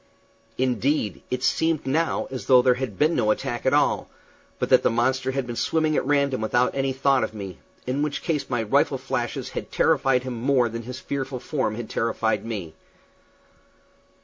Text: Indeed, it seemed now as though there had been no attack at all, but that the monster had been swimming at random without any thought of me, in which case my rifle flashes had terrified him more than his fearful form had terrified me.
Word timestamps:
Indeed, 0.57 1.21
it 1.29 1.43
seemed 1.43 1.85
now 1.85 2.27
as 2.31 2.47
though 2.47 2.63
there 2.63 2.73
had 2.73 2.97
been 2.97 3.13
no 3.15 3.29
attack 3.29 3.67
at 3.67 3.73
all, 3.75 4.09
but 4.57 4.69
that 4.69 4.81
the 4.81 4.89
monster 4.89 5.29
had 5.33 5.45
been 5.45 5.55
swimming 5.55 5.95
at 5.95 6.03
random 6.03 6.41
without 6.41 6.73
any 6.73 6.91
thought 6.91 7.23
of 7.23 7.35
me, 7.35 7.59
in 7.85 8.01
which 8.01 8.23
case 8.23 8.49
my 8.49 8.63
rifle 8.63 8.97
flashes 8.97 9.49
had 9.49 9.71
terrified 9.71 10.23
him 10.23 10.33
more 10.41 10.69
than 10.69 10.81
his 10.81 10.99
fearful 10.99 11.39
form 11.39 11.75
had 11.75 11.87
terrified 11.87 12.43
me. 12.43 12.73